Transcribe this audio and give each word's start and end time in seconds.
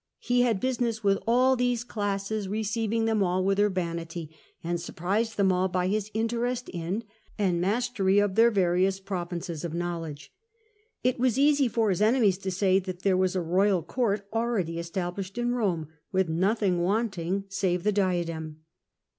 He 0.17 0.41
had 0.41 0.59
business 0.59 1.03
with 1.03 1.19
all 1.27 1.55
these 1.55 1.83
classes, 1.83 2.47
received 2.47 3.07
them 3.07 3.21
all 3.21 3.45
with 3.45 3.59
urbanity, 3.59 4.35
and 4.63 4.81
surprised 4.81 5.37
them 5.37 5.51
all 5.51 5.67
by 5.67 5.89
his 5.89 6.09
interest 6.15 6.69
in 6.69 7.03
and 7.37 7.61
mastery 7.61 8.17
of 8.17 8.33
their 8.33 8.49
various 8.49 8.99
provinces 8.99 9.63
of 9.63 9.75
knowledge. 9.75 10.33
It 11.03 11.19
was 11.19 11.37
easy 11.37 11.67
for 11.67 11.91
his 11.91 12.01
enemies 12.01 12.39
to 12.39 12.49
say 12.49 12.79
that 12.79 13.03
there 13.03 13.15
was 13.15 13.35
a 13.35 13.41
royal 13.41 13.83
court 13.83 14.27
already 14.33 14.79
established 14.79 15.37
in 15.37 15.51
Eome, 15.51 15.87
with 16.11 16.27
nothing 16.27 16.81
wanting 16.81 17.43
save 17.49 17.83
the 17.83 17.91
diadem. 17.91 18.63